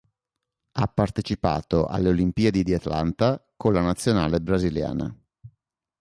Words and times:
Ha 0.71 0.87
partecipato 0.87 1.85
alle 1.85 2.09
Olimpiadi 2.09 2.63
di 2.63 2.73
Atlanta 2.73 3.39
con 3.55 3.71
la 3.71 3.81
nazionale 3.81 4.41
brasiliana. 4.41 5.15